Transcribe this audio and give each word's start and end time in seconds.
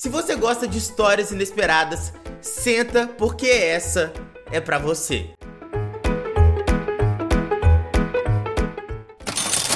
Se 0.00 0.08
você 0.08 0.36
gosta 0.36 0.68
de 0.68 0.78
histórias 0.78 1.32
inesperadas, 1.32 2.12
senta 2.40 3.08
porque 3.08 3.48
essa 3.48 4.12
é 4.48 4.60
para 4.60 4.78
você. 4.78 5.30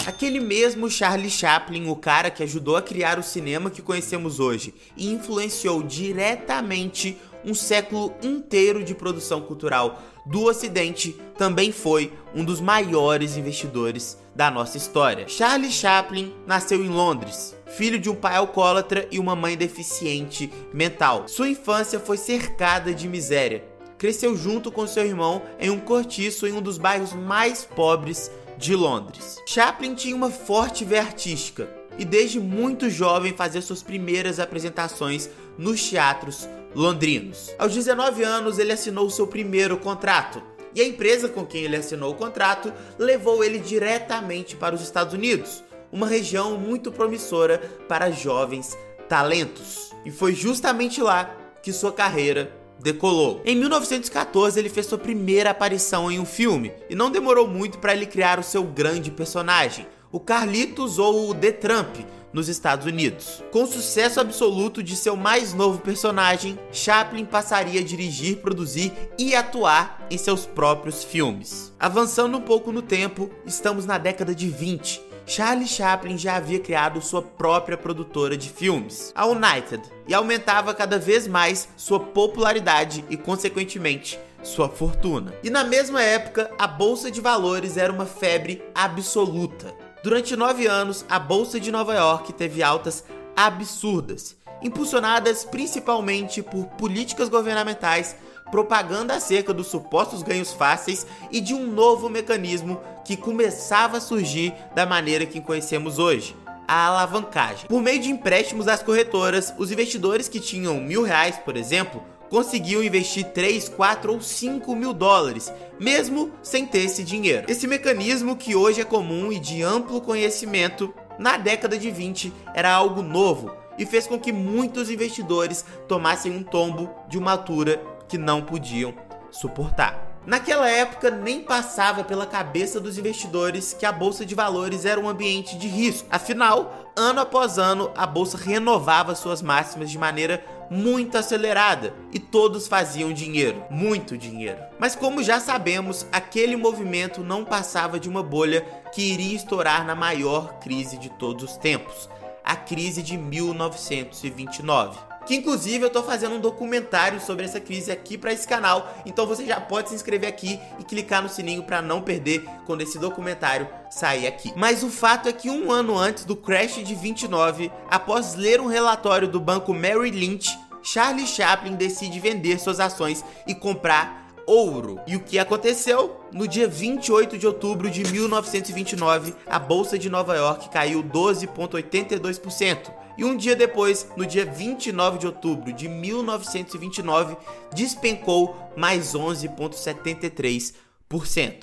Aquele 0.07 0.39
mesmo 0.39 0.89
Charlie 0.89 1.29
Chaplin, 1.29 1.89
o 1.89 1.97
cara 1.97 2.31
que 2.31 2.45
ajudou 2.45 2.77
a 2.77 2.83
criar 2.83 3.19
o 3.19 3.23
cinema 3.25 3.69
que 3.69 3.83
conhecemos 3.83 4.39
hoje 4.39 4.73
e 4.97 5.13
influenciou 5.13 5.83
diretamente 5.83 7.19
um 7.45 7.55
século 7.55 8.15
inteiro 8.23 8.83
de 8.85 8.95
produção 8.95 9.41
cultural 9.41 10.01
do 10.25 10.45
Ocidente, 10.45 11.17
também 11.37 11.73
foi 11.73 12.13
um 12.35 12.45
dos 12.45 12.61
maiores 12.61 13.37
investidores 13.37 14.19
da 14.35 14.51
nossa 14.51 14.77
história. 14.77 15.29
Charlie 15.29 15.71
Chaplin 15.71 16.35
nasceu 16.47 16.83
em 16.85 16.89
Londres, 16.89 17.57
filho 17.67 17.99
de 17.99 18.09
um 18.09 18.15
pai 18.15 18.37
alcoólatra 18.37 19.07
e 19.11 19.19
uma 19.19 19.35
mãe 19.35 19.57
deficiente 19.57 20.51
mental. 20.73 21.27
Sua 21.27 21.49
infância 21.49 21.99
foi 21.99 22.17
cercada 22.17 22.95
de 22.95 23.09
miséria. 23.09 23.65
Cresceu 23.99 24.37
junto 24.37 24.71
com 24.71 24.87
seu 24.87 25.05
irmão 25.05 25.43
em 25.61 25.71
um 25.71 25.79
cortiço 25.79 26.47
em 26.47 26.53
um 26.53 26.63
dos 26.63 26.79
bairros 26.79 27.13
mais 27.13 27.65
pobres 27.65 28.31
de 28.59 28.75
Londres. 28.75 29.41
Chaplin 29.47 29.95
tinha 29.95 30.15
uma 30.15 30.31
forte 30.31 30.85
veia 30.85 31.03
artística 31.03 31.69
e 31.99 32.05
desde 32.05 32.41
muito 32.41 32.89
jovem 32.89 33.35
fazia 33.35 33.61
suas 33.61 33.83
primeiras 33.83 34.41
apresentações 34.41 35.29
nos 35.59 35.89
teatros 35.89 36.49
londrinos. 36.75 37.55
Aos 37.59 37.75
19 37.75 38.23
anos, 38.23 38.59
ele 38.59 38.73
assinou 38.73 39.11
seu 39.11 39.27
primeiro 39.27 39.77
contrato. 39.77 40.43
E 40.75 40.81
a 40.81 40.87
empresa 40.87 41.29
com 41.29 41.45
quem 41.45 41.65
ele 41.65 41.77
assinou 41.77 42.13
o 42.13 42.17
contrato 42.17 42.73
levou 42.99 43.45
ele 43.45 43.59
diretamente 43.59 44.57
para 44.57 44.75
os 44.75 44.81
Estados 44.81 45.13
Unidos, 45.13 45.63
uma 45.93 46.07
região 46.07 46.59
muito 46.59 46.91
promissora 46.91 47.59
para 47.87 48.11
jovens 48.11 48.77
talentos. 49.09 49.93
E 50.05 50.11
foi 50.11 50.35
justamente 50.35 51.03
lá 51.03 51.37
que 51.63 51.73
sua 51.73 51.93
carreira 51.93 52.51
decolou. 52.81 53.41
Em 53.45 53.55
1914, 53.55 54.59
ele 54.59 54.69
fez 54.69 54.87
sua 54.87 54.99
primeira 54.99 55.51
aparição 55.51 56.11
em 56.11 56.19
um 56.19 56.25
filme, 56.25 56.73
e 56.89 56.95
não 56.95 57.11
demorou 57.11 57.47
muito 57.47 57.79
para 57.79 57.93
ele 57.93 58.07
criar 58.07 58.39
o 58.39 58.43
seu 58.43 58.65
grande 58.65 59.11
personagem, 59.11 59.87
o 60.11 60.19
Carlitos 60.19 60.99
ou 60.99 61.31
o 61.31 61.35
The 61.35 61.53
Trump, 61.53 61.97
nos 62.33 62.49
Estados 62.49 62.87
Unidos. 62.87 63.43
Com 63.51 63.67
sucesso 63.67 64.21
absoluto 64.21 64.83
de 64.83 64.97
seu 64.97 65.17
mais 65.17 65.53
novo 65.53 65.81
personagem, 65.81 66.59
Chaplin 66.71 67.25
passaria 67.25 67.81
a 67.81 67.85
dirigir, 67.85 68.39
produzir 68.39 68.93
e 69.19 69.35
atuar 69.35 70.07
em 70.11 70.19
seus 70.19 70.47
próprios 70.47 71.05
filmes. 71.05 71.73
Avançando 71.79 72.39
um 72.39 72.43
pouco 72.43 72.73
no 72.73 72.83
tempo, 72.83 73.31
estamos 73.47 73.87
na 73.87 73.99
década 73.99 74.35
de 74.35 74.49
20. 74.49 75.13
Charlie 75.25 75.69
Chaplin 75.69 76.19
já 76.19 76.37
havia 76.37 76.59
criado 76.59 77.01
sua 77.01 77.23
própria 77.23 77.77
produtora 77.77 78.37
de 78.37 78.49
filmes, 78.49 79.13
a 79.15 79.27
United, 79.27 79.83
e 80.09 80.15
aumentava 80.15 80.75
cada 80.75 80.99
vez 80.99 81.29
mais 81.29 81.69
sua 81.77 82.01
popularidade 82.01 83.05
e, 83.09 83.17
consequentemente, 83.17 84.19
sua 84.43 84.69
fortuna. 84.69 85.33
E 85.43 85.51
na 85.51 85.63
mesma 85.65 86.03
época, 86.03 86.51
a 86.59 86.67
bolsa 86.67 87.11
de 87.11 87.21
valores 87.21 87.77
era 87.77 87.93
uma 87.93 88.07
febre 88.07 88.63
absoluta. 88.75 89.75
Durante 90.03 90.35
nove 90.35 90.67
anos, 90.67 91.05
a 91.09 91.17
Bolsa 91.17 91.61
de 91.61 91.71
Nova 91.71 91.95
York 91.95 92.33
teve 92.33 92.61
altas 92.61 93.05
absurdas, 93.37 94.37
impulsionadas 94.61 95.45
principalmente 95.45 96.43
por 96.43 96.67
políticas 96.71 97.29
governamentais, 97.29 98.17
propaganda 98.51 99.15
acerca 99.15 99.55
dos 99.55 99.69
supostos 99.69 100.25
ganhos 100.25 100.53
fáceis 100.53 101.07
e 101.31 101.41
de 101.41 101.55
um 101.55 101.69
novo 101.69 102.09
mecanismo 102.09 102.81
que 103.05 103.17
começava 103.17 103.99
a 103.99 104.01
surgir 104.01 104.53
da 104.75 104.85
maneira 104.85 105.25
que 105.25 105.41
conhecemos 105.41 106.01
hoje. 106.01 106.37
A 106.67 106.87
alavancagem. 106.87 107.69
Por 107.69 107.81
meio 107.81 108.01
de 108.01 108.11
empréstimos 108.11 108.67
às 108.67 108.83
corretoras, 108.83 109.55
os 109.57 109.71
investidores 109.71 110.29
que 110.29 110.41
tinham 110.41 110.81
mil 110.81 111.05
reais, 111.05 111.37
por 111.39 111.57
exemplo, 111.57 112.03
conseguiu 112.33 112.83
investir 112.83 113.27
3, 113.27 113.69
4 113.69 114.11
ou 114.11 114.19
5 114.19 114.75
mil 114.75 114.95
dólares, 114.95 115.53
mesmo 115.79 116.33
sem 116.43 116.65
ter 116.65 116.79
esse 116.79 117.05
dinheiro. 117.05 117.45
Esse 117.47 117.67
mecanismo, 117.67 118.37
que 118.37 118.57
hoje 118.57 118.81
é 118.81 118.85
comum 118.87 119.31
e 119.31 119.39
de 119.39 119.63
amplo 119.63 120.01
conhecimento, 120.01 120.95
na 121.19 121.37
década 121.37 121.77
de 121.77 121.91
20 121.91 122.33
era 122.55 122.73
algo 122.73 123.03
novo 123.03 123.55
e 123.79 123.85
fez 123.85 124.07
com 124.07 124.19
que 124.19 124.33
muitos 124.33 124.89
investidores 124.89 125.63
tomassem 125.87 126.33
um 126.33 126.43
tombo 126.43 126.89
de 127.07 127.19
uma 127.19 127.33
altura 127.33 127.85
que 128.09 128.17
não 128.17 128.41
podiam 128.41 128.95
suportar. 129.31 130.13
Naquela 130.25 130.71
época, 130.71 131.11
nem 131.11 131.43
passava 131.43 132.05
pela 132.05 132.25
cabeça 132.25 132.81
dos 132.81 132.97
investidores 132.97 133.75
que 133.75 133.85
a 133.85 133.91
bolsa 133.91 134.25
de 134.25 134.35
valores 134.35 134.87
era 134.87 135.01
um 135.01 135.09
ambiente 135.09 135.59
de 135.59 135.67
risco. 135.67 136.09
Afinal, 136.11 136.93
ano 136.97 137.21
após 137.21 137.59
ano, 137.59 137.91
a 137.97 138.07
bolsa 138.07 138.39
renovava 138.39 139.17
suas 139.17 139.43
máximas 139.43 139.91
de 139.91 139.99
maneira 139.99 140.43
muito 140.73 141.19
acelerada 141.19 141.95
e 142.11 142.19
todos 142.19 142.67
faziam 142.67 143.13
dinheiro, 143.13 143.63
muito 143.71 144.17
dinheiro. 144.17 144.59
Mas 144.79 144.97
como 144.97 145.23
já 145.23 145.39
sabemos, 145.39 146.07
aquele 146.11 146.57
movimento 146.57 147.23
não 147.23 147.45
passava 147.45 148.01
de 148.01 148.09
uma 148.09 148.23
bolha 148.23 148.63
que 148.91 149.03
iria 149.03 149.37
estourar 149.37 149.85
na 149.85 149.95
maior 149.95 150.59
crise 150.61 150.97
de 150.97 151.11
todos 151.11 151.45
os 151.45 151.57
tempos, 151.59 152.09
a 152.43 152.57
crise 152.57 153.03
de 153.03 153.19
1929 153.19 155.13
que 155.27 155.35
inclusive 155.35 155.85
eu 155.85 155.91
tô 155.91 156.03
fazendo 156.03 156.37
um 156.37 156.41
documentário 156.41 157.21
sobre 157.21 157.45
essa 157.45 157.61
crise 157.61 157.91
aqui 157.91 158.19
para 158.19 158.33
esse 158.33 158.47
canal, 158.47 158.93
então 159.07 159.27
você 159.27 159.45
já 159.45 159.61
pode 159.61 159.89
se 159.89 159.95
inscrever 159.95 160.29
aqui 160.29 160.59
e 160.79 160.85
clicar 160.85 161.23
no 161.23 161.29
sininho 161.29 161.63
para 161.63 161.81
não 161.81 162.03
perder 162.03 162.45
quando 162.67 162.83
esse 162.83 162.99
documentário 162.99 163.69
sair 163.91 164.27
aqui. 164.27 164.53
Mas 164.57 164.83
o 164.83 164.89
fato 164.89 165.29
é 165.29 165.33
que 165.33 165.51
um 165.51 165.71
ano 165.71 165.97
antes 165.97 166.25
do 166.25 166.35
crash 166.35 166.83
de 166.85 166.95
29, 166.95 167.71
após 167.91 168.35
ler 168.35 168.61
um 168.61 168.67
relatório 168.67 169.29
do 169.29 169.41
banco 169.41 169.73
Merrill 169.73 170.13
Lynch, 170.13 170.59
Charlie 170.83 171.27
Chaplin 171.27 171.77
decide 171.77 172.19
vender 172.21 172.59
suas 172.59 172.81
ações 172.81 173.25
e 173.47 173.55
comprar 173.55 174.23
ouro. 174.47 175.01
E 175.07 175.17
o 175.17 175.21
que 175.21 175.39
aconteceu? 175.39 176.21
No 176.33 176.49
dia 176.49 176.67
28 176.69 177.39
de 177.39 177.47
outubro 177.47 177.89
de 177.91 178.05
1929, 178.05 179.35
a 179.47 179.59
bolsa 179.59 179.99
de 179.99 180.11
Nova 180.11 180.37
York 180.37 180.69
caiu 180.71 181.03
12,82%. 181.03 182.93
E 183.17 183.25
um 183.25 183.37
dia 183.37 183.55
depois, 183.55 184.09
no 184.17 184.25
dia 184.25 184.47
29 184.47 185.19
de 185.19 185.27
outubro 185.27 185.73
de 185.73 185.87
1929, 185.89 187.37
despencou 187.75 188.57
mais 188.77 189.13
11,73%. 189.15 190.73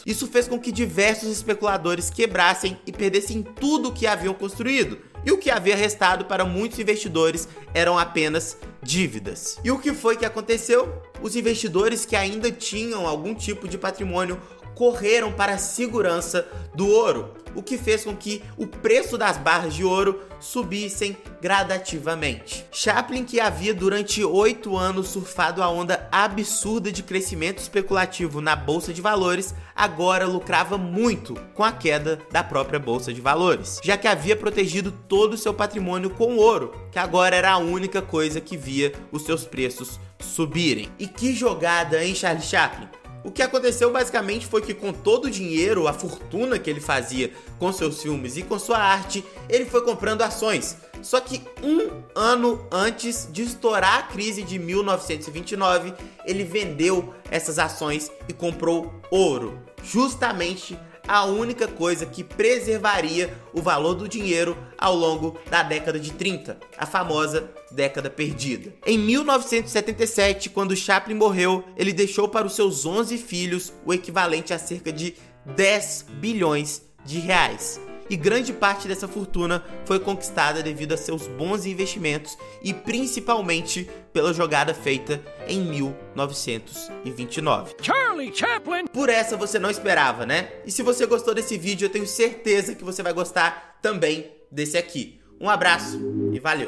Isso 0.06 0.28
fez 0.28 0.47
com 0.47 0.59
que 0.59 0.72
diversos 0.72 1.28
especuladores 1.29 2.12
quebrassem 2.12 2.78
e 2.85 2.91
perdessem 2.91 3.41
tudo 3.41 3.90
o 3.90 3.91
que 3.91 4.06
haviam 4.06 4.35
construído, 4.35 5.00
e 5.25 5.31
o 5.31 5.40
que 5.40 5.50
havia 5.50 5.75
restado 5.75 6.25
para 6.25 6.46
muitos 6.46 6.78
investidores 6.78 7.47
eram 7.74 7.97
apenas 7.97 8.56
dívidas. 8.81 9.59
E 9.63 9.72
o 9.72 9.79
que 9.79 9.94
foi 9.94 10.16
que 10.16 10.25
aconteceu? 10.25 11.01
Os 11.22 11.35
investidores 11.35 12.06
que 12.06 12.16
ainda 12.16 12.51
tinham 12.51 13.06
algum 13.06 13.34
tipo 13.34 13.67
de 13.67 13.78
patrimônio 13.78 14.41
correram 14.79 15.29
para 15.29 15.56
a 15.56 15.57
segurança 15.57 16.47
do 16.73 16.88
ouro, 16.88 17.34
o 17.53 17.62
que 17.62 17.78
fez 17.78 18.06
com 18.06 18.16
que 18.16 18.41
o 18.56 18.66
preço 18.66 19.17
das 19.17 19.35
barras 19.35 19.73
de 19.73 19.84
ouro 19.84 20.22
subissem 20.40 21.17
gradativamente. 21.41 22.66
Chaplin, 22.72 23.25
que 23.25 23.41
havia 23.41 23.73
durante 23.73 24.23
oito 24.23 24.78
anos 24.78 25.09
surfado 25.09 25.62
a 25.62 25.67
onda 25.67 26.07
absurda 26.09 26.94
de 26.94 27.03
crescimento 27.03 27.57
especulativo 27.57 28.40
na 28.40 28.56
bolsa 28.56 28.94
de 28.94 29.01
valores, 29.01 29.53
agora 29.75 30.25
lucrava 30.25 30.78
muito 30.78 31.34
com 31.53 31.66
a 31.66 31.73
queda 31.73 32.17
da 32.31 32.41
própria 32.41 32.79
bolsa 32.79 33.13
de 33.13 33.19
valores, 33.19 33.81
já 33.84 33.97
que 33.97 34.07
havia 34.07 34.38
protegido 34.38 34.94
todo 35.09 35.34
o 35.34 35.38
seu 35.38 35.53
patrimônio 35.53 36.09
com 36.11 36.38
ouro, 36.38 36.72
que 36.90 37.00
agora 37.00 37.35
era 37.35 37.51
a 37.51 37.57
única 37.57 38.01
coisa 38.01 38.40
que 38.40 38.56
via 38.56 38.94
os 39.11 39.23
seus 39.23 39.44
preços 39.44 40.00
subirem. 40.22 40.88
E 40.97 41.06
que 41.06 41.34
jogada, 41.35 42.01
hein, 42.01 42.16
Charlie 42.16 42.41
Chaplin? 42.41 42.99
O 43.24 43.31
que 43.31 43.41
aconteceu 43.41 43.91
basicamente 43.91 44.47
foi 44.47 44.62
que, 44.62 44.74
com 44.74 44.94
todo 44.94 45.25
o 45.25 45.31
dinheiro, 45.31 45.88
a 45.88 45.94
fortuna 45.94 46.57
que 46.57 46.69
ele 46.69 46.80
fazia 46.80 47.31
com 47.57 47.72
seus 47.72 48.02
filmes 48.02 48.38
e 48.38 48.44
com 48.44 48.57
sua 48.57 48.78
arte, 48.78 49.25
ele 49.50 49.66
foi 49.66 49.84
comprando 49.84 50.22
ações. 50.22 50.78
Só 51.02 51.19
que 51.19 51.41
um 51.62 52.03
ano 52.16 52.66
antes 52.72 53.28
de 53.31 53.44
estourar 53.44 54.00
a 54.00 54.03
crise 54.03 54.44
de 54.44 54.58
1929, 54.58 55.94
ele 56.26 56.44
vendeu 56.44 57.14
essas 57.29 57.59
ações 57.59 58.11
e 58.28 58.34
comprou 58.34 58.94
ouro, 59.11 59.59
justamente 59.84 60.78
a 61.09 61.26
única 61.26 61.67
coisa 61.67 62.06
que 62.06 62.23
preservaria 62.23 63.35
o 63.52 63.64
valor 63.64 63.96
do 63.96 64.08
dinheiro 64.08 64.56
ao 64.78 64.96
longo 64.96 65.40
da 65.50 65.64
década 65.64 66.00
de 66.00 66.14
30, 66.14 66.56
a 66.78 66.85
famosa 66.85 67.50
década 67.72 68.11
perdida. 68.11 68.72
Em 68.85 68.96
1977, 69.00 70.52
quando 70.52 70.76
Chaplin 70.76 71.16
morreu, 71.16 71.64
ele 71.76 71.91
deixou 71.91 72.28
para 72.28 72.46
os 72.46 72.53
seus 72.53 72.85
11 72.85 73.17
filhos 73.17 73.73
o 73.84 73.91
equivalente 73.91 74.53
a 74.53 74.59
cerca 74.59 74.91
de 74.94 75.16
10 75.56 76.06
bilhões 76.20 76.84
de 77.03 77.17
reais 77.17 77.82
e 78.09 78.17
grande 78.17 78.52
parte 78.52 78.88
dessa 78.88 79.08
fortuna 79.08 79.64
foi 79.85 80.00
conquistada 80.00 80.64
devido 80.64 80.94
a 80.94 80.97
seus 80.97 81.28
bons 81.28 81.66
investimentos 81.66 82.38
e 82.61 82.73
principalmente 82.73 83.90
pela 84.11 84.34
jogada 84.34 84.73
feita 84.73 85.22
em 85.47 85.61
1929. 85.61 87.76
Charlie 87.82 88.35
Chaplin! 88.35 88.88
Por 88.88 89.08
essa 89.09 89.38
você 89.38 89.58
não 89.59 89.70
esperava, 89.70 90.26
né? 90.26 90.50
E 90.66 90.72
se 90.72 90.84
você 90.84 91.06
gostou 91.06 91.34
desse 91.34 91.58
vídeo, 91.58 91.85
eu 91.85 91.90
tenho 91.90 92.08
certeza 92.08 92.76
que 92.76 92.84
você 92.84 93.02
vai 93.02 93.14
gostar 93.14 93.79
também 93.82 94.29
desse 94.52 94.78
aqui. 94.78 95.22
Um 95.40 95.50
abraço 95.50 95.97
e 96.34 96.40
valeu! 96.40 96.67